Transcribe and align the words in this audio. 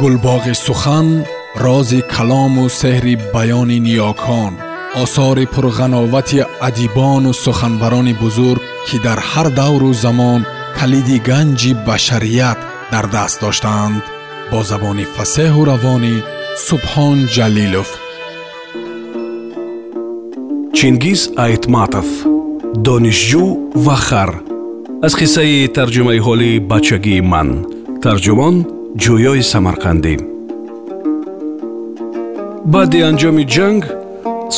гулбоғи 0.00 0.54
сухан 0.66 1.08
рози 1.64 2.00
калому 2.14 2.64
сеҳри 2.80 3.14
баёни 3.34 3.78
ниёкон 3.86 4.52
осори 5.02 5.44
пурғановати 5.54 6.38
адибону 6.68 7.32
суханбарони 7.44 8.14
бузург 8.22 8.62
ки 8.86 8.96
дар 9.06 9.18
ҳар 9.30 9.48
давру 9.60 9.90
замон 10.04 10.40
калиди 10.78 11.16
ганҷи 11.28 11.72
башарият 11.88 12.58
дар 12.92 13.06
даст 13.14 13.36
доштаанд 13.44 14.02
бо 14.50 14.58
забони 14.70 15.04
фасеҳу 15.16 15.62
равонӣ 15.70 16.14
субҳон 16.66 17.18
ҷалилов. 17.34 17.88
Чингиз 20.76 21.20
айтматов 21.46 22.08
донишҷӯ 22.86 23.46
ва 23.84 23.96
хар 24.06 24.30
аз 25.06 25.12
қиссаи 25.20 25.70
тарҷумаи 25.76 26.20
ҳолии 26.26 26.62
бачагии 26.72 27.22
ман 27.32 27.48
тарҷумон 28.04 28.56
ҷӯёи 28.98 29.42
самарқандӣ. 29.52 30.14
Баъди 32.72 33.00
анҷоми 33.10 33.44
ҷанг 33.54 33.82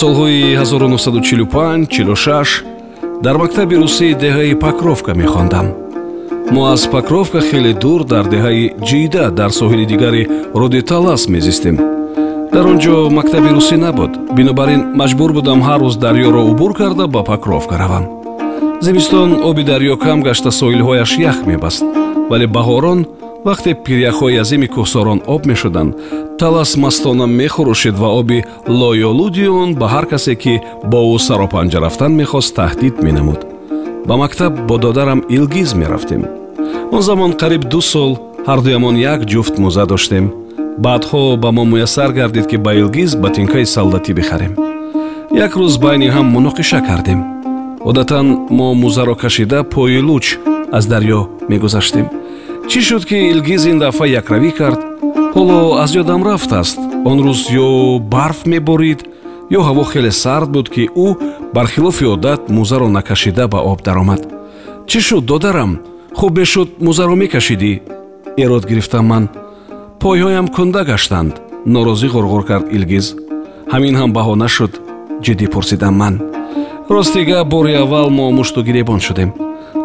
солҳои 0.01 0.41
1945-46 0.57 2.51
дар 3.25 3.37
мактаби 3.43 3.75
русии 3.83 4.19
деҳаи 4.25 4.55
покровка 4.65 5.13
мехондам. 5.23 5.67
Мо 6.53 6.63
аз 6.75 6.83
покровка 6.95 7.41
хеле 7.49 7.73
дур 7.83 8.01
дар 8.13 8.25
деҳаи 8.35 8.63
ҷида 8.89 9.25
дар 9.39 9.51
соҳили 9.61 9.85
дигари 9.93 10.23
руди 10.61 10.81
талас 10.91 11.23
мезистем. 11.35 11.77
Дар 12.55 12.65
он 12.71 12.77
ҷо 12.85 12.95
мактаби 13.19 13.51
русӣ 13.57 13.77
набуд. 13.77 14.13
Бинобар 14.37 14.69
ин 14.75 14.83
маҷбур 15.01 15.31
будам 15.39 15.61
ҳар 15.69 15.81
рӯз 15.85 15.97
дарьёро 16.05 16.43
убур 16.51 16.73
карда 16.81 17.05
ба 17.15 17.21
покровка 17.31 17.75
равам. 17.83 18.05
Зимистон 18.81 19.29
оби 19.49 19.63
дарьё 19.73 19.95
кам 20.05 20.19
гашта 20.27 20.51
соҳилҳояш 20.61 21.11
ях 21.31 21.39
мебаст 21.51 21.85
вале 22.31 22.47
баҳорон 22.57 23.01
вақте 23.49 23.71
пиряхҳои 23.85 24.41
азими 24.43 24.69
кӯҳсорон 24.75 25.19
об 25.35 25.43
мешуданд 25.51 25.93
талас 26.41 26.71
мастона 26.85 27.27
мехурӯшид 27.41 27.97
ва 28.03 28.09
оби 28.21 28.39
лоёлуди 28.81 29.47
он 29.63 29.71
ба 29.81 29.87
ҳар 29.95 30.05
касе 30.13 30.35
ки 30.43 30.55
бо 30.91 31.01
ӯ 31.17 31.19
саропанҷа 31.27 31.79
рафтан 31.85 32.13
мехост 32.21 32.51
таҳдид 32.59 32.95
менамуд. 33.07 33.41
ба 34.09 34.15
мактаб 34.23 34.53
бо 34.69 34.75
додарам 34.85 35.21
илгиз 35.37 35.71
мерафтем. 35.81 36.23
он 36.95 37.03
замон 37.09 37.33
қариб 37.41 37.63
ду 37.73 37.81
сол 37.93 38.13
ҳардуямон 38.49 38.97
як 39.13 39.21
ҷуфт 39.33 39.55
мӯза 39.63 39.85
доштем. 39.93 40.25
баъдҳо 40.85 41.23
ба 41.43 41.49
мо 41.57 41.65
муяссар 41.73 42.11
гардид 42.19 42.47
ки 42.51 42.57
ба 42.65 42.73
илгиз 42.81 43.11
ботинкаи 43.23 43.67
солдатӣ 43.75 44.13
бихарем. 44.19 44.53
як 45.45 45.53
рӯз 45.61 45.75
байни 45.85 46.09
ҳам 46.15 46.27
муноқиша 46.37 46.81
кардем. 46.89 47.21
одатан 47.89 48.27
мо 48.59 48.69
мӯзаро 48.83 49.15
кашида 49.23 49.59
пои 49.73 49.99
луч 50.09 50.27
аз 50.79 50.85
дарьё 50.93 51.21
мегузаштем 51.51 52.07
чӣ 52.71 52.81
шуд 52.89 53.05
ки 53.09 53.17
илгиз 53.33 53.65
ин 53.71 53.79
дафъа 53.79 54.07
якравӣ 54.21 54.51
кард? 54.59 54.81
Ҳоло 55.35 55.59
аз 55.83 55.91
ёдам 56.03 56.23
рафтааст 56.29 56.79
он 57.11 57.19
рӯз 57.27 57.41
ё 57.67 57.99
барф 58.15 58.41
меборид 58.53 59.01
ё 59.57 59.61
ҳаво 59.69 59.85
хеле 59.93 60.13
сард 60.23 60.49
буд 60.55 60.67
ки 60.75 60.85
ӯ 61.07 61.09
бархилофи 61.55 62.05
одат 62.15 62.41
мӯзаро 62.57 62.89
накашида 62.97 63.45
ба 63.53 63.59
об 63.71 63.81
даромад. 63.87 64.23
Чӣ 64.91 65.01
шуд 65.09 65.25
додарам? 65.31 65.73
Хуб 66.19 66.33
мешуд 66.39 66.69
мӯзаро 66.87 67.15
мекашидӣ. 67.23 67.73
Эрод 68.43 68.65
гирифтам 68.71 69.05
ман. 69.11 69.25
Пойҳоям 70.01 70.47
кунда 70.55 70.83
гаштанд? 70.91 71.35
Норозӣ 71.73 72.09
ғорғор 72.15 72.43
кард 72.51 72.67
илгиз. 72.77 73.07
Ҳамин 73.73 73.95
ҳам 74.01 74.11
баҳона 74.17 74.49
шуд 74.57 74.73
ҷиддӣ 75.25 75.47
пурсидам 75.55 75.95
ман. 76.01 76.15
Ростига 76.95 77.45
бори 77.45 77.75
аввал 77.83 78.09
мо 78.11 78.25
мушту 78.39 78.61
гиребон 78.69 79.01
шудем 79.01 79.31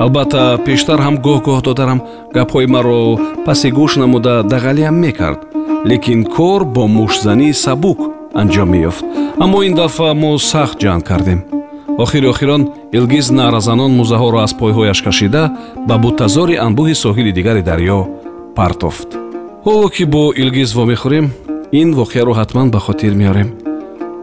албатта 0.04 0.42
пештар 0.66 1.00
ҳам 1.06 1.16
гоҳ-гоҳ 1.26 1.60
додарам 1.68 2.00
гапҳои 2.36 2.68
маро 2.76 3.00
паси 3.46 3.70
гӯш 3.78 3.92
намуда 4.02 4.34
дағалиям 4.52 4.96
мекард. 5.06 5.40
Лекин 5.90 6.22
кор 6.36 6.62
бо 6.76 6.84
мушзанӣ 6.98 7.50
сабук 7.64 8.00
анҷом 8.42 8.70
меёфт 8.74 9.04
аммо 9.44 9.58
ин 9.68 9.74
дафъа 9.80 10.14
мо 10.22 10.32
сахт 10.52 10.78
ҷанг 10.84 11.04
кардем. 11.10 11.40
Охири 12.04 12.28
охирон 12.34 12.64
илгиз 12.98 13.28
наъразанон 13.38 13.92
мӯзаҳоро 14.00 14.40
аз 14.46 14.54
пойҳояш 14.60 15.00
кашида 15.06 15.44
ба 15.88 15.96
бутазори 16.04 16.56
анбӯҳи 16.66 16.96
соҳили 17.04 17.32
дигари 17.38 17.62
дарьё 17.70 18.00
партофт 18.58 19.10
ҳоло 19.66 19.88
ки 19.96 20.04
бо 20.14 20.24
илгиз 20.42 20.70
вомехӯрем 20.78 21.26
ин 21.82 21.90
воқеаро 22.00 22.34
ҳатман 22.40 22.68
ба 22.72 22.80
хотир 22.80 23.14
меорем. 23.22 23.50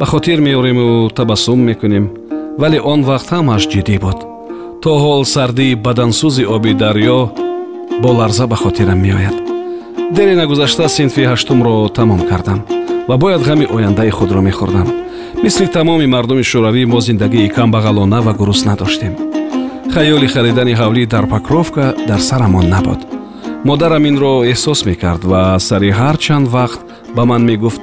Ба 0.01 0.07
хотир 0.07 0.39
меорему 0.41 1.11
табассум 1.11 1.61
мекунем. 1.61 2.07
Вале 2.59 2.79
он 2.93 3.01
вақт 3.11 3.29
ҳамаш 3.35 3.63
ҷиддӣ 3.73 3.97
буд 4.05 4.34
то 4.84 4.99
ҳол 5.05 5.25
сардии 5.25 5.75
бадансӯзи 5.87 6.45
оби 6.55 6.72
дарьё 6.83 7.21
бо 8.03 8.11
ларза 8.19 8.47
ба 8.47 8.56
хотирам 8.56 8.99
меояд. 9.00 9.37
Дере 10.17 10.34
нагузашта 10.37 10.89
синфи 10.89 11.22
ҳаштумро 11.31 11.89
тамом 11.97 12.21
кардам 12.28 12.61
ва 13.09 13.17
бояд 13.17 13.43
ғами 13.49 13.67
ояндаи 13.75 14.11
худро 14.11 14.41
мехӯрдам. 14.49 14.89
Мисли 15.43 15.67
тамоми 15.77 16.06
мардуми 16.06 16.44
шӯравӣ 16.50 16.84
мо 16.93 17.00
зиндагии 17.00 17.53
камбағалона 17.56 18.19
ва 18.27 18.33
гурусна 18.39 18.75
доштем 18.77 19.15
хаёли 19.94 20.27
харидани 20.34 20.75
ҳавлӣ 20.81 21.06
дар 21.06 21.27
покровка 21.33 21.94
дар 22.09 22.21
сарамон 22.28 22.69
набуд. 22.69 23.00
Модарам 23.65 24.05
инро 24.11 24.34
эҳсос 24.53 24.81
мекард 24.89 25.23
ва 25.25 25.59
сари 25.69 25.91
ҳар 25.99 26.17
чанд 26.25 26.47
вақт 26.56 26.81
ба 27.17 27.23
ман 27.25 27.43
мегуфт 27.50 27.83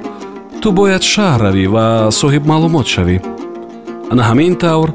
ту 0.62 0.70
бояд 0.78 1.02
шаҳр 1.12 1.40
равӣ 1.46 1.66
ва 1.74 1.86
соҳибмаълумот 2.20 2.86
шавӣ. 2.94 3.16
Ана 4.12 4.22
ҳамин 4.30 4.54
тавр 4.64 4.90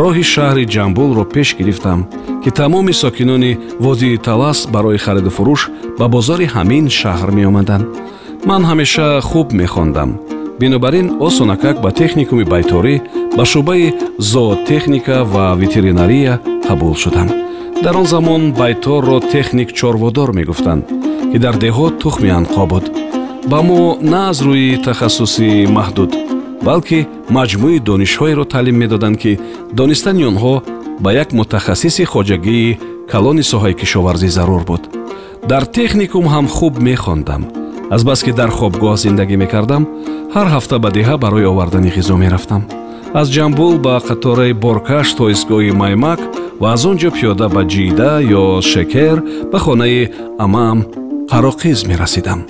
роҳи 0.00 0.24
шаҳри 0.32 0.64
ҷамбулро 0.74 1.24
пеш 1.34 1.48
гирифтам 1.58 2.00
ки 2.42 2.50
тамоми 2.58 2.92
сокинони 3.02 3.58
водии 3.84 4.16
талас 4.26 4.58
барои 4.74 5.02
хариду 5.04 5.30
фурӯш 5.36 5.62
ба 5.98 6.06
бозори 6.14 6.46
ҳамин 6.54 6.84
шаҳр 7.00 7.30
меомаданд. 7.38 7.86
Ман 8.48 8.62
ҳамеша 8.70 9.08
хуб 9.28 9.48
мехондам. 9.60 10.10
Бинобар 10.60 10.94
ин 11.00 11.08
осонакак 11.26 11.76
ба 11.84 11.90
техникуми 12.00 12.44
байторӣ 12.52 12.94
ба 13.36 13.44
шӯъбаи 13.50 13.94
зоотехника 14.32 15.16
ва 15.32 15.44
ветеринария 15.62 16.34
қабул 16.66 16.94
шудам. 17.02 17.28
Дар 17.84 17.94
он 18.00 18.06
замон 18.14 18.42
байторро 18.60 19.16
техник 19.34 19.68
чорводор 19.78 20.30
мегуфтанд 20.38 20.82
ки 21.30 21.38
дар 21.44 21.54
деҳот 21.64 21.94
тухми 22.02 22.30
анқо 22.38 22.64
буд. 22.72 22.84
Ба 23.50 23.58
мо 23.68 23.80
на 24.12 24.20
аз 24.30 24.38
рӯи 24.46 24.82
тахассуси 24.84 25.48
маҳдуд 25.76 26.12
балки 26.66 27.06
маҷмӯи 27.36 27.78
донишҳоеро 27.88 28.44
таълим 28.52 28.76
медоданд 28.82 29.16
ки 29.22 29.32
донистани 29.78 30.24
онҳо 30.30 30.54
ба 31.04 31.10
як 31.22 31.28
мутахассиси 31.38 32.04
хоҷагии 32.12 32.78
калони 33.12 33.44
соҳаи 33.52 33.78
кишоварзӣ 33.80 34.28
зарур 34.36 34.62
буд. 34.70 34.82
Дар 35.50 35.64
техникум 35.78 36.26
ҳам 36.34 36.46
хуб 36.56 36.74
мехондам. 36.88 37.42
Азбаски 37.94 38.32
дар 38.40 38.50
хобгоҳ 38.58 38.96
зиндагӣ 39.04 39.36
мекардам 39.42 39.82
ҳар 40.34 40.46
ҳафта 40.54 40.76
ба 40.84 40.88
деҳа 40.96 41.16
барои 41.24 41.50
овардани 41.52 41.90
ғизо 41.96 42.14
мерафтам. 42.22 42.62
Аз 43.20 43.26
ҷамбул 43.34 43.74
ба 43.86 43.94
қатораи 44.08 44.52
боркаш 44.64 45.08
то 45.16 45.24
истгоҳи 45.34 45.72
маймак 45.82 46.20
ва 46.60 46.66
аз 46.74 46.82
он 46.90 46.96
ҷо 47.00 47.10
пиёда 47.16 47.46
ба 47.54 47.62
ҷида 47.72 48.10
ё 48.42 48.44
шекер 48.70 49.16
ба 49.52 49.58
хонаи 49.64 50.02
амаам 50.44 50.78
қароқиз 51.30 51.78
мерасидам. 51.90 52.40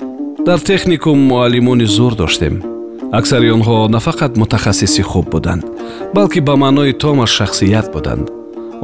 Дар 0.47 0.59
техникум 0.69 1.17
муаллимони 1.31 1.85
зур 1.95 2.13
доштем 2.21 2.72
аксари 3.19 3.49
онҳо 3.57 3.77
на 3.93 3.99
фақат 4.07 4.31
мутахассиси 4.41 5.03
хуб 5.11 5.25
буданд 5.33 5.63
балки 6.15 6.39
ба 6.47 6.53
маънои 6.63 6.93
томаш 7.01 7.31
шахсият 7.37 7.87
буданд. 7.95 8.25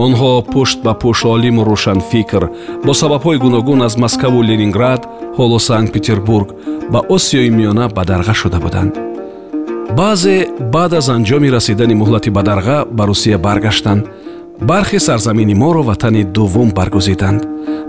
Онҳо 0.05 0.31
пушт 0.53 0.77
ба 0.85 0.93
пушт 1.01 1.25
олиму 1.35 1.61
рӯшанфикр 1.69 2.43
бо 2.85 2.91
сабабҳои 3.01 3.41
гуногун 3.43 3.79
аз 3.87 3.93
москаву 4.03 4.39
ленинград 4.49 5.01
ҳоло 5.37 5.57
санкт 5.69 5.93
петербург 5.95 6.47
ба 6.93 6.99
осиёи 7.15 7.49
миёна 7.57 7.85
бадарға 7.97 8.33
шуда 8.41 8.59
буданд. 8.65 8.93
Баъзе 9.97 10.37
баъд 10.73 10.91
аз 10.99 11.07
анҷоми 11.15 11.49
расидани 11.55 11.95
муҳлати 12.01 12.29
бадарға 12.37 12.77
ба 12.97 13.03
русия 13.09 13.37
баргаштанд 13.45 14.03
бархи 14.61 14.99
сарзамини 14.99 15.55
моро 15.55 15.83
ватани 15.83 16.23
дуввум 16.23 16.69
баргузиданд. 16.71 17.41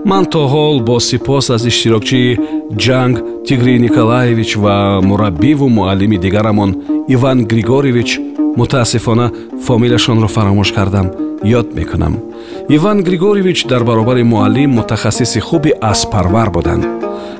Ман 0.04 0.25
то 0.25 0.48
ҳол 0.48 0.81
бо 0.82 1.00
сипос 1.00 1.50
аз 1.50 1.64
иштирокчии 1.66 2.38
ҷанг 2.84 3.16
тигрий 3.47 3.78
николаевич 3.78 4.56
ва 4.56 5.00
мураббиву 5.03 5.68
муаллими 5.68 6.16
дигарамон 6.16 6.71
иван 7.09 7.44
григорьевич 7.44 8.21
мутаассифона 8.56 9.30
фомилияшонро 9.66 10.28
фаромӯш 10.28 10.72
кардам. 10.72 11.06
Ёд 11.59 11.74
мекунам. 11.74 12.15
Иван 12.68 13.03
григорьевич 13.03 13.65
дар 13.65 13.84
баробари 13.84 14.22
муаллим 14.22 14.71
мутахассиси 14.71 15.41
хуби 15.41 15.71
аспарвар 15.80 16.50
буданд. 16.50 16.84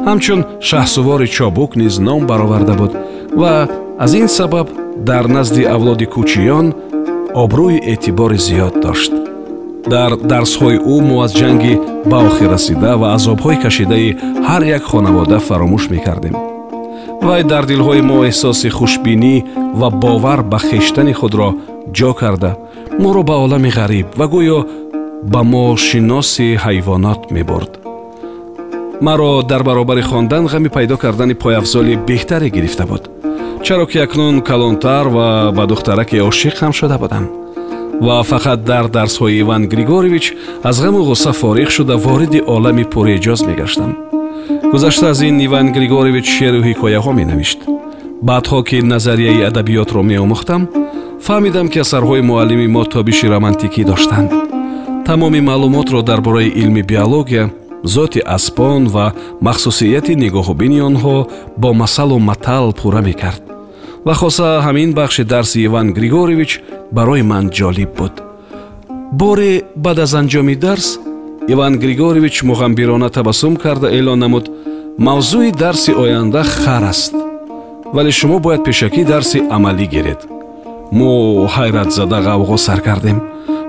Ҳамчун 0.07 0.41
шаҳсувори 0.69 1.29
чобук 1.37 1.77
низ 1.77 1.99
ном 1.99 2.27
бароварда 2.27 2.75
буд 2.81 2.93
ва 3.41 3.69
аз 3.99 4.13
ин 4.15 4.29
сабаб 4.29 4.69
дар 5.09 5.25
назди 5.37 5.63
авлоди 5.75 6.07
кӯчиён 6.15 6.67
обрӯи 7.43 7.79
эътибори 7.93 8.39
зиёд 8.47 8.75
дошт 8.85 9.13
дар 9.95 10.11
дарсҳои 10.31 10.77
ӯ 10.95 10.97
мо 11.09 11.17
аз 11.25 11.33
ҷанги 11.41 11.75
ба 12.11 12.19
охир 12.29 12.51
расида 12.55 12.93
ва 13.01 13.09
азобҳои 13.17 13.61
кашидаи 13.65 14.17
ҳар 14.49 14.63
як 14.77 14.83
хонавода 14.91 15.39
фаромӯш 15.49 15.85
мекардем. 15.95 16.35
Вай 17.27 17.43
дар 17.53 17.65
дилҳои 17.71 18.03
мо 18.11 18.19
эҳсоси 18.31 18.69
хушбинӣ 18.79 19.37
ва 19.81 19.89
бовар 20.03 20.41
ба 20.51 20.59
хештани 20.69 21.13
худро 21.21 21.49
ҷо 21.97 22.11
карда. 22.21 22.53
Моро 23.03 23.23
ба 23.29 23.35
олами 23.45 23.71
ғариб 23.79 24.07
ва 24.19 24.27
гӯё 24.35 24.59
ба 25.33 25.41
мо 25.53 25.65
шиноси 25.77 26.49
ҳайвонот 26.65 27.21
мебурд 27.35 27.73
маро 29.01 29.43
дар 29.43 29.63
баробари 29.63 30.03
хондан 30.03 30.45
ғами 30.53 30.69
пайдо 30.69 30.97
кардани 30.97 31.35
пойафзоли 31.35 31.97
беҳтаре 32.09 32.49
гирифта 32.51 32.85
буд. 32.87 33.11
Чаро 33.65 33.87
ки 33.87 33.99
акнун 33.99 34.41
калонтар 34.41 35.07
ва 35.09 35.53
ба 35.57 35.67
духтараке 35.67 36.23
ошиқ 36.31 36.55
ҳам 36.61 36.73
шуда 36.73 36.99
будам 36.99 37.40
ва 38.07 38.23
фақат 38.31 38.61
дар 38.71 38.85
дарсҳои 38.97 39.39
иван 39.43 39.63
григоревич 39.73 40.35
аз 40.69 40.77
ғаму 40.85 41.01
ғусса 41.09 41.33
фориғ 41.41 41.69
шуда 41.77 41.97
вориди 41.97 42.41
олами 42.55 42.85
пуреҷоз 42.93 43.41
мегаштам. 43.49 43.93
гузашта 44.73 45.11
аз 45.11 45.21
ин 45.23 45.41
иван 45.41 45.73
григоревич 45.73 46.27
шеъру 46.37 46.61
ҳикояҳо 46.69 47.13
менавишт 47.21 47.61
баъдҳо 48.29 48.59
ки 48.69 48.77
назарияи 48.93 49.47
адабиётро 49.51 50.03
меомӯхтам 50.11 50.63
фаҳмидам 51.27 51.67
ки 51.73 51.79
асарҳои 51.85 52.23
муаллими 52.31 52.67
мо 52.75 52.83
тобиши 52.85 53.27
романтикӣ 53.35 53.83
доштанд. 53.91 54.31
Тамоми 55.07 55.41
маълумотро 55.41 56.03
дар 56.03 56.21
бораи 56.21 56.49
илми 56.63 56.83
биология 56.83 57.45
зоти 57.85 58.21
аспон 58.37 58.83
ва 58.95 59.13
махсусияти 59.41 60.15
нигоҳубини 60.25 60.81
онҳо 60.89 61.17
бо 61.63 61.69
масалу 61.83 62.19
матал 62.19 62.73
пурра 62.73 63.03
мекард 63.09 63.50
ва 64.07 64.15
хоса 64.15 64.49
ҳамин 64.67 64.91
бахши 64.95 65.25
дарси 65.25 65.59
иван 65.69 65.93
григоревич 65.99 66.61
барои 66.93 67.23
ман 67.23 67.45
ҷолиб 67.59 67.91
буд. 67.99 68.15
Боре 69.13 69.63
баъд 69.77 69.99
аз 70.05 70.13
анҷоми 70.21 70.57
дарс 70.57 70.99
иван 71.49 71.75
григоревич 71.85 72.37
муғамбирона 72.51 73.09
табассум 73.11 73.57
карда 73.57 73.89
эълон 73.99 74.19
намуд 74.19 74.47
мавзӯи 75.07 75.51
дарси 75.63 75.93
оянда 76.03 76.43
хар 76.43 76.85
аст 76.93 77.15
вале 77.95 78.11
шумо 78.11 78.39
бояд 78.45 78.65
пешакӣ 78.65 79.03
дарси 79.05 79.39
амалӣ 79.57 79.87
гиред. 79.95 80.21
Мо 80.99 81.13
ҳайратзада 81.55 82.19
ғавғо 82.29 82.57
сар 82.67 82.81
кардем. 82.87 83.19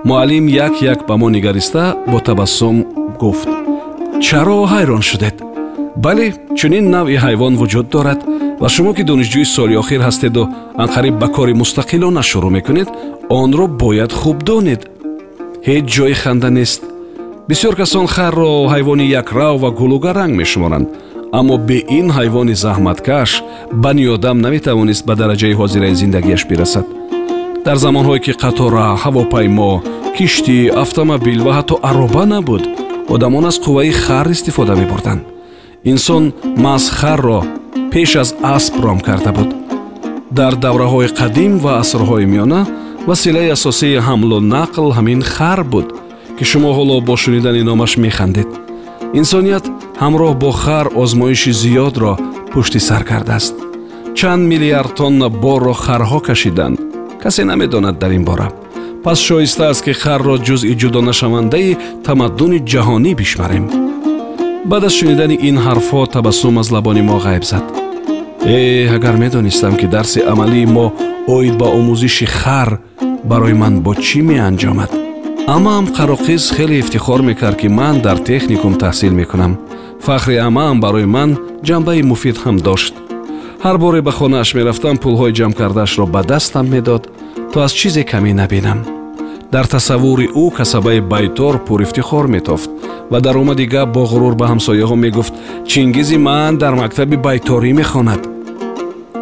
Муаллим 0.03 0.47
як 0.47 0.81
як 0.81 0.99
ба 1.07 1.17
мо 1.17 1.29
нигариста 1.29 1.95
бо 2.11 2.19
табассум 2.19 2.77
гуфт. 3.19 3.49
Чаро 4.25 4.59
ҳайрон 4.73 5.01
шудед. 5.09 5.35
Бале 6.03 6.33
чунин 6.57 6.85
навъи 6.95 7.17
ҳайвон 7.25 7.53
вуҷуд 7.61 7.87
дорад 7.89 8.19
ва 8.61 8.69
шумо 8.69 8.93
ки 8.97 9.03
донишҷӯи 9.09 9.45
соли 9.55 9.75
охир 9.81 10.01
ҳастеду 10.07 10.43
анқариб 10.83 11.15
ба 11.21 11.27
кори 11.35 11.53
мустақилона 11.61 12.21
шурӯъ 12.29 12.49
мекунед 12.57 12.89
онро 13.41 13.65
бояд 13.81 14.11
хуб 14.19 14.37
донед. 14.49 14.81
Ҳеҷ 15.67 15.85
ҷои 15.95 16.15
ханда 16.21 16.49
нест. 16.57 16.81
Бисёр 17.49 17.73
касон 17.81 18.07
харро 18.15 18.51
ҳайвони 18.73 19.05
якрав 19.21 19.55
ва 19.63 19.69
гулугаранг 19.79 20.33
мешуморанд. 20.41 20.87
Аммо 21.39 21.55
бе 21.67 21.77
ин 21.99 22.07
ҳайвони 22.17 22.55
заҳматкаш 22.63 23.31
бани 23.83 24.03
одам 24.15 24.37
наметавонист 24.45 25.03
ба 25.07 25.13
дараҷаи 25.21 25.57
ҳозираи 25.59 25.95
зиндагиаш 26.01 26.43
бирасад. 26.49 26.85
Дар 27.65 27.77
замонҳое 27.85 28.19
ки 28.25 28.31
қатора 28.43 28.87
ҳавопаймо 29.03 29.71
киштӣ 30.17 30.57
автомобил 30.83 31.39
ва 31.45 31.51
ҳатто 31.57 31.75
ароба 31.89 32.23
набуд 32.33 32.63
одамон 33.15 33.45
аз 33.49 33.57
қувваи 33.65 33.91
хар 34.03 34.27
истифода 34.35 34.73
мебурданд. 34.81 35.21
Инсон 35.91 36.23
маҳз 36.65 36.85
харро 36.99 37.39
пеш 37.91 38.15
аз 38.15 38.35
асп 38.43 38.75
ром 38.83 38.99
карда 38.99 39.31
буд. 39.31 39.49
Дар 40.31 40.53
давраҳои 40.55 41.07
қадим 41.19 41.53
ва 41.63 41.71
асрҳои 41.81 42.25
миёна 42.33 42.61
василаи 43.09 43.53
асосии 43.57 44.03
ҳамлу 44.07 44.37
нақл 44.55 44.87
ҳамин 44.97 45.21
хар 45.33 45.63
буд 45.63 45.87
ки 46.37 46.43
шумо 46.51 46.71
ҳоло 46.77 46.95
бо 47.07 47.15
шунидани 47.23 47.63
номаш 47.69 47.91
механдед. 48.05 48.49
Инсоният 49.19 49.65
ҳамроҳ 50.03 50.33
бо 50.43 50.51
хар 50.63 50.85
озмоиши 51.01 51.51
зиёдро 51.61 52.13
пушти 52.51 52.79
сар 52.87 53.03
кардааст. 53.09 53.55
Чанд 54.17 54.43
миллиард 54.51 54.95
тонна 54.99 55.27
борро 55.43 55.73
харҳо 55.83 56.19
кашиданд 56.27 56.77
касе 57.23 57.43
намедонад 57.43 57.95
дар 57.99 58.11
ин 58.11 58.25
бора. 58.29 58.47
Пас 59.03 59.19
шоиста 59.27 59.69
аст 59.69 59.83
ки 59.85 59.93
харро 59.93 60.35
ҷузъи 60.47 60.75
ҷудонашавандаи 60.81 61.77
тамаддуни 62.05 62.59
ҷаҳонӣ 62.71 63.11
бишмарем 63.21 63.65
баъд 64.65 64.83
аз 64.83 64.93
шунидани 64.93 65.37
ин 65.41 65.57
ҳарфҳо 65.57 66.11
табассум 66.11 66.57
аз 66.57 66.71
лабони 66.71 67.01
мо 67.01 67.17
ғайб 67.25 67.43
зад. 67.43 67.65
Э 68.45 68.87
агар 68.95 69.15
медонистам 69.17 69.75
ки 69.77 69.87
дарси 69.87 70.19
амалии 70.31 70.65
мо 70.65 70.93
оид 71.27 71.55
ба 71.57 71.67
омӯзиши 71.77 72.25
хар 72.25 72.79
барои 73.23 73.53
ман 73.53 73.81
бо 73.85 73.93
чӣ 74.05 74.19
меанҷомад? 74.29 74.91
Амаам 75.55 75.85
қароқиз 75.97 76.43
хеле 76.55 76.79
ифтихор 76.79 77.21
мекард 77.21 77.57
ки 77.61 77.67
ман 77.67 78.01
дар 78.01 78.17
техникум 78.17 78.73
таҳсил 78.83 79.13
мекунам. 79.13 79.53
Фахри 80.05 80.35
амаам 80.47 80.79
барои 80.79 81.05
ман 81.05 81.29
ҷанбаи 81.67 82.01
муфид 82.03 82.37
ҳам 82.43 82.57
дошт. 82.67 82.93
Ҳар 83.63 83.77
боре 83.77 84.01
ба 84.01 84.11
хонааш 84.11 84.49
мерафтам 84.57 84.97
пулҳои 85.03 85.35
ҷамъ 85.37 85.53
кардаашро 85.59 86.05
ба 86.05 86.21
дастам 86.31 86.67
медод 86.73 87.03
то 87.51 87.57
аз 87.65 87.71
чизе 87.79 88.03
камӣ 88.11 88.33
набинам 88.41 89.00
дар 89.53 89.65
тасаввури 89.73 90.27
ӯ 90.43 90.45
касабаи 90.57 90.99
байтор 91.13 91.53
пурифтихор 91.67 92.27
метофт 92.27 92.69
ва 93.11 93.19
дар 93.25 93.35
омади 93.37 93.65
гап 93.65 93.89
бо 93.95 94.03
ғурур 94.11 94.35
ба 94.35 94.45
ҳамсояҳо 94.51 94.95
мегуфт 94.95 95.33
чингизи 95.71 96.17
ман 96.17 96.57
дар 96.57 96.73
мактаби 96.81 97.17
байторӣ 97.27 97.71
мехонад 97.81 98.21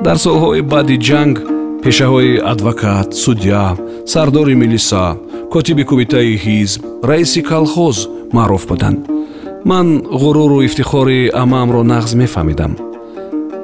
дар 0.05 0.17
солҳои 0.25 0.61
баъди 0.73 0.97
ҷанг 1.07 1.35
пешаҳои 1.83 2.41
адвокат 2.51 3.07
судя 3.23 3.65
сардори 4.11 4.55
милиса 4.61 5.05
котиби 5.53 5.83
кумитаи 5.89 6.37
ҳизб 6.45 6.81
раиси 7.09 7.41
колхоз 7.51 7.97
маъруф 8.33 8.67
буданд. 8.67 8.99
Ман 9.65 9.87
ғуруру 10.21 10.63
ифтихори 10.67 11.31
амаамро 11.43 11.81
нағз 11.93 12.11
мефаҳмидам. 12.21 12.73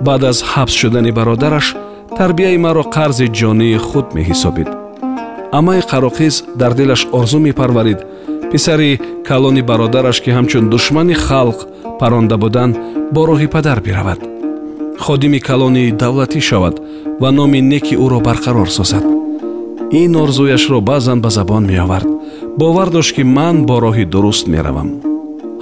Баъд 0.05 0.23
аз 0.31 0.37
ҳабс 0.51 0.73
шудани 0.79 1.11
бародараш 1.17 1.75
тарбияи 2.17 2.57
маро 2.65 2.83
қарзи 2.95 3.27
ҷонии 3.39 3.77
худ 3.87 4.07
меҳисобид 4.17 4.84
амаи 5.57 5.81
қароқиз 5.91 6.35
дар 6.59 6.73
дилаш 6.73 7.07
орзу 7.11 7.39
мепарварид. 7.39 7.99
Писари 8.51 8.99
калони 9.27 9.61
бародараш 9.61 10.17
ки 10.21 10.29
ҳамчун 10.37 10.69
душмани 10.69 11.15
халқ 11.27 11.59
паронда 11.99 12.37
буданд 12.37 12.75
бо 13.13 13.21
роҳи 13.29 13.47
падар 13.47 13.79
биравад. 13.85 14.19
Ходими 14.99 15.39
калони 15.39 15.91
давлатӣ 16.01 16.39
шавад 16.49 16.75
ва 17.21 17.29
номи 17.31 17.61
неки 17.61 17.95
ӯро 18.05 18.19
барқарор 18.27 18.69
созад. 18.77 19.05
Ин 19.91 20.15
орзуяшро 20.23 20.81
баъзан 20.81 21.19
ба 21.21 21.29
забон 21.29 21.63
меовард. 21.71 22.07
Бовар 22.59 22.89
дошт 22.89 23.15
ки 23.15 23.23
ман 23.23 23.65
бо 23.67 23.75
роҳи 23.85 24.05
дуруст 24.05 24.47
меравам. 24.47 24.89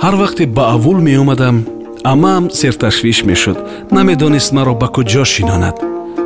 Ҳар 0.04 0.16
вақте 0.22 0.44
ба 0.57 0.63
аввул 0.75 1.00
меомадам 1.07 1.57
амаам 2.04 2.46
серташвиш 2.60 3.19
мешуд. 3.30 3.57
Намедонист 3.92 4.51
маро 4.57 4.74
ба 4.81 4.88
куҷо 4.96 5.24
шинонад. 5.34 5.78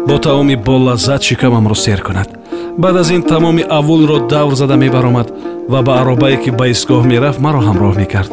Бо 0.08 0.16
таоми 0.26 0.56
болаззат 0.56 1.22
шикамамро 1.28 1.76
сер 1.76 2.02
кунад 2.08 2.37
баъд 2.78 2.96
аз 2.98 3.10
ин 3.10 3.22
тамоми 3.22 3.64
аввулро 3.70 4.20
давр 4.20 4.54
зада 4.54 4.78
мебаромад 4.78 5.32
ва 5.70 5.82
ба 5.82 6.02
аробае 6.02 6.38
ки 6.44 6.52
ба 6.52 6.68
истгоҳ 6.68 7.04
мерафт 7.08 7.40
маро 7.40 7.62
ҳамроҳ 7.68 7.98
мекард. 7.98 8.32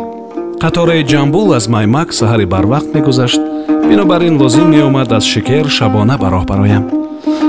Қатораи 0.62 1.05
ҷамбул 1.12 1.55
аз 1.56 1.69
маймак 1.69 2.08
саҳари 2.12 2.46
барвақт 2.55 2.94
мегузашт. 2.94 3.41
Бинобар 3.88 4.23
ин 4.23 4.37
лозим 4.43 4.69
меомад 4.70 5.12
аз 5.12 5.25
шикер 5.25 5.67
шабона 5.69 6.16
ба 6.18 6.28
роҳ 6.35 6.45
бароям. 6.50 6.85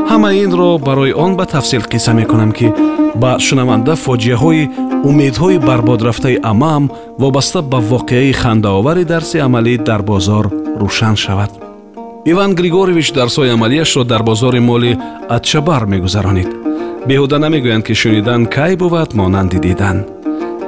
Ҳама 0.10 0.30
инро 0.44 0.78
барои 0.88 1.14
он 1.26 1.36
ба 1.36 1.46
тафсил 1.46 1.84
қисса 1.92 2.14
мекунам 2.14 2.52
ки 2.52 2.68
ба 3.22 3.32
шунаванда 3.46 3.94
фоҷиаҳои 4.06 4.70
умедҳои 5.10 5.58
барбодрафтаи 5.68 6.40
амаам 6.52 6.84
вобаста 7.22 7.62
ба 7.62 7.80
воқеаи 7.92 8.34
хандаовари 8.42 9.04
дарси 9.04 9.38
амалӣ 9.48 9.74
дар 9.90 10.02
бозор 10.02 10.46
рӯшан 10.82 11.16
шавад. 11.24 11.52
Иван 12.32 12.52
григоревич 12.60 13.08
дарсҳои 13.18 13.54
амалияшро 13.56 14.04
дар 14.04 14.24
бозори 14.24 14.60
моли 14.60 14.92
атшабар 15.36 15.86
мегузаронид 15.86 16.65
беҳуда 17.10 17.38
намегӯянд 17.46 17.84
ки 17.88 17.94
шунидан 18.02 18.42
кай 18.56 18.74
бувад 18.82 19.10
монанди 19.20 19.60
дидан. 19.66 19.98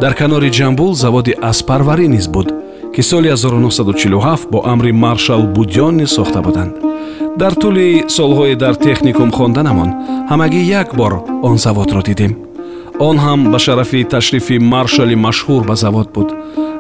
Дар 0.01 0.13
канори 0.20 0.50
ҷамбул 0.58 0.91
заводи 1.03 1.34
аспарварӣ 1.50 2.08
низ 2.15 2.27
буд 2.36 2.48
ки 2.94 3.01
соли 3.10 3.29
1947 3.29 4.51
бо 4.51 4.60
амри 4.72 4.91
маршал 4.91 5.41
будён 5.56 5.94
низ 5.98 6.12
сохта 6.17 6.41
буданд. 6.41 6.74
Дар 7.41 7.53
тӯли 7.62 7.88
солҳои 8.17 8.56
дар 8.63 8.75
техникум 8.75 9.29
хонданамон 9.38 9.89
ҳамагӣ 10.32 10.62
як 10.82 10.96
бор 11.00 11.13
он 11.48 11.58
заводро 11.58 12.01
дидем. 12.10 12.34
Он 13.00 13.17
ҳам 13.25 13.39
ба 13.51 13.60
шарафи 13.65 14.03
ташрифи 14.03 14.58
маршали 14.74 15.15
машҳур 15.25 15.62
ба 15.70 15.75
завод 15.75 16.08
буд 16.15 16.29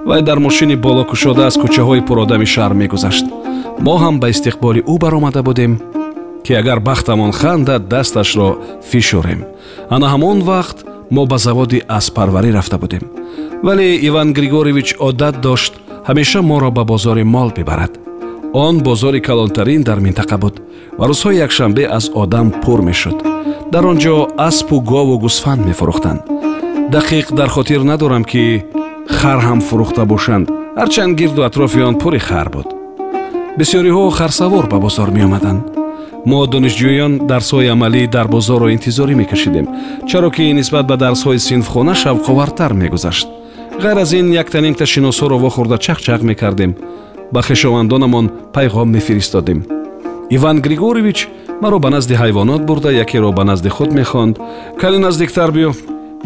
вай 0.09 0.21
дар 0.21 0.37
мошини 0.45 0.75
болокушода 0.75 1.45
аз 1.49 1.55
кӯчаҳои 1.61 2.05
пуродами 2.07 2.45
шаҳр 2.53 2.73
мегузашт. 2.81 3.25
Мо 3.85 3.95
ҳам 4.03 4.15
ба 4.21 4.27
истиқболи 4.33 4.81
ӯ 4.93 4.95
баромада 5.03 5.41
будем 5.49 5.71
ки 6.47 6.53
агар 6.53 6.79
бахтамон 6.79 7.31
хандад 7.31 7.89
дасташро 7.89 8.49
фишурем 8.89 9.41
ана 9.89 10.07
ҳамон 10.13 10.39
вақт 10.49 10.77
мо 11.11 11.25
ба 11.25 11.37
заводи 11.37 11.83
аспарварӣ 11.87 12.51
рафта 12.57 12.77
будем. 12.77 13.03
Вале 13.63 13.87
иван 14.07 14.33
григоревич 14.33 14.95
одат 14.99 15.41
дошт 15.41 15.73
ҳамеша 16.07 16.41
моро 16.41 16.71
ба 16.71 16.83
бозори 16.85 17.23
мол 17.23 17.49
бибарад. 17.57 17.93
Он 18.53 18.79
бозори 18.79 19.19
калонтарин 19.19 19.83
дар 19.83 19.99
минтақа 19.99 20.37
буд 20.37 20.55
ва 20.97 21.05
рӯзҳои 21.09 21.39
якшанбе 21.45 21.83
аз 21.97 22.05
одам 22.13 22.47
пур 22.63 22.79
мешуд. 22.81 23.17
Дар 23.71 23.85
он 23.85 23.97
ҷо 23.97 24.15
аспу 24.37 24.79
гову 24.91 25.19
гусфанд 25.19 25.65
мефурӯхтанд. 25.65 26.21
Дақиқ 26.95 27.35
дар 27.39 27.49
хотир 27.49 27.81
надорам 27.83 28.23
ки 28.23 28.63
хар 29.17 29.39
ҳам 29.47 29.59
фурӯхта 29.67 30.05
бошанд. 30.05 30.47
Ҳарчанд 30.79 31.13
гирду 31.19 31.41
атрофи 31.43 31.79
он 31.89 31.95
пури 32.01 32.19
хар 32.19 32.47
буд. 32.55 32.67
Бисёриҳо 33.59 34.09
харсавор 34.17 34.65
ба 34.71 34.77
бозор 34.85 35.09
меомаданд 35.11 35.63
мо 36.29 36.39
донишҷӯён 36.53 37.13
дарсҳои 37.31 37.71
амалӣ 37.75 38.01
дар 38.15 38.27
бозорро 38.33 38.67
интизорӣ 38.75 39.15
мекашидем. 39.21 39.65
Чаро 40.09 40.29
ки 40.35 40.43
нисбат 40.59 40.85
ба 40.91 40.95
дарсҳои 41.03 41.39
синфхона 41.47 41.93
шавқовартар 42.03 42.71
мегузашт. 42.81 43.27
Ғайр 43.83 43.97
аз 44.03 44.11
ин 44.19 44.27
яктанимта 44.43 44.85
шиносҳоро 44.93 45.37
вохӯрда 45.43 45.77
чақчақ 45.85 46.21
мекардем. 46.29 46.71
Ба 47.33 47.41
хешовандонамон 47.47 48.25
пайғом 48.55 48.89
мефиристодем. 48.95 49.59
Иван 50.35 50.57
григоревич 50.65 51.19
маро 51.61 51.77
ба 51.79 51.89
назди 51.89 52.15
ҳайвонот 52.21 52.61
бурда 52.67 52.91
якеро 53.03 53.31
ба 53.31 53.43
назди 53.43 53.69
худ 53.69 53.91
мехонд. 53.99 54.35
Кале 54.81 54.97
наздиктар 54.99 55.51
биё 55.57 55.71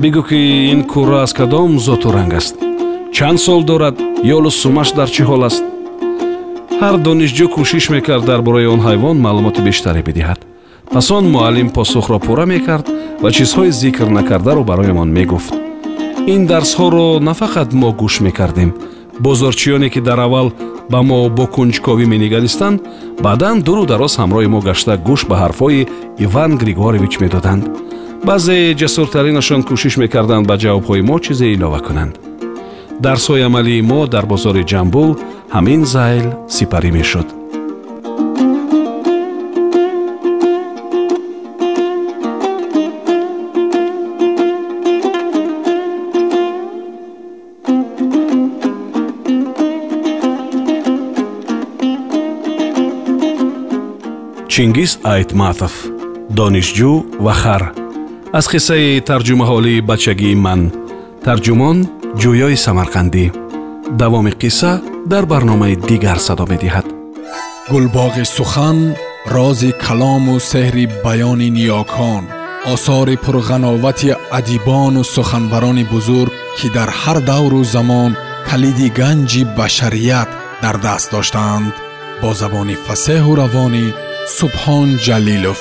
бигӯ 0.01 0.21
ки 0.29 0.39
ин 0.73 0.81
курра 0.91 1.17
аз 1.25 1.31
кадом 1.33 1.79
зоту 1.79 2.11
ранг 2.11 2.33
аст. 2.33 2.55
Чанд 3.15 3.39
сол 3.39 3.61
дорад 3.69 3.95
ёлу 4.35 4.49
сумаш 4.49 4.89
дар 4.97 5.09
чӣ 5.15 5.23
ҳол 5.29 5.43
аст 5.49 5.63
ҳар 6.81 6.95
донишҷӯ 7.07 7.45
кӯшиш 7.55 7.85
мекард 7.95 8.23
дар 8.29 8.41
бораи 8.47 8.67
он 8.73 8.81
ҳайвон 8.87 9.17
маълумоти 9.25 9.61
бештаре 9.67 10.01
бидиҳад. 10.07 10.39
Пас 10.93 11.07
он 11.17 11.25
муаллим 11.35 11.69
посухро 11.77 12.17
пурра 12.25 12.45
мекард 12.53 12.85
ва 13.23 13.29
чизҳои 13.37 13.71
зикр 13.81 14.07
накардаро 14.17 14.63
бароямон 14.69 15.09
мегуфт. 15.17 15.53
Ин 16.33 16.41
дарсҳоро 16.51 17.07
на 17.27 17.33
фақат 17.41 17.69
мо 17.81 17.89
гӯш 18.01 18.15
мекардем. 18.25 18.69
Бозорчиёне 19.25 19.89
ки 19.93 19.99
дар 20.07 20.19
аввал 20.25 20.47
ба 20.91 20.99
мо 21.09 21.19
бо 21.37 21.45
кунҷковӣ 21.55 22.05
менигаристанд 22.13 22.77
баъдан 23.25 23.55
дуру 23.65 23.83
дароз 23.91 24.13
ҳамроҳи 24.21 24.47
мо 24.53 24.59
гашта 24.67 24.93
гӯш 25.07 25.21
ба 25.29 25.35
ҳарфҳои 25.41 25.87
иван 26.25 26.51
григоревич 26.61 27.13
медоданд. 27.23 27.63
Баъзе 28.27 28.57
ҷасуртаринашон 28.81 29.61
кӯшиш 29.69 29.93
мекарданд 30.03 30.45
ба 30.49 30.55
ҷавобҳои 30.63 31.01
мо 31.09 31.17
чизе 31.25 31.47
илова 31.55 31.79
кунанд 31.87 32.30
дарсҳои 33.05 33.45
амалии 33.49 33.81
мо 33.89 33.99
дар 34.13 34.25
бозори 34.31 34.63
ҷамбул 34.71 35.09
ҳамин 35.55 35.81
зайл 35.93 36.25
сипарӣ 36.55 36.91
мешуд. 36.97 37.27
Чингиз 54.53 54.91
айтматов 55.13 55.73
донишҷӯ 56.37 56.93
ва 57.25 57.33
хар. 57.41 57.63
Аз 58.37 58.45
қиссаи 58.51 59.01
тарҷумаҳолии 59.09 59.85
бачагии 59.89 60.35
ман. 60.45 60.61
Тарҷумон 61.25 61.77
ҷӯёи 62.19 62.57
самарқандӣ 62.65 63.25
давоми 64.01 64.33
қисса 64.41 64.71
дар 65.11 65.23
барномаи 65.31 65.75
дигар 65.89 66.19
садо 66.27 66.45
медиҳад. 66.53 66.87
Гулбоғи 67.71 68.25
сухан 68.37 68.77
рози 69.35 69.71
калому 69.85 70.35
сеҳри 70.51 70.85
баёни 71.05 71.49
ниёкон 71.57 72.23
осори 72.73 73.15
пурғановати 73.25 74.09
адибону 74.39 75.01
суханбарони 75.15 75.85
бузург 75.93 76.33
ки 76.57 76.67
дар 76.75 76.89
ҳар 77.01 77.17
давру 77.31 77.61
замон 77.75 78.11
калиди 78.49 78.87
ганҷи 78.99 79.41
башарият 79.57 80.29
дар 80.63 80.75
даст 80.85 81.07
доштаанд 81.15 81.73
бо 82.21 82.29
забони 82.41 82.75
фасеҳу 82.85 83.31
равонӣ 83.41 83.85
субҳон 84.37 84.89
ҷалилов 85.05 85.59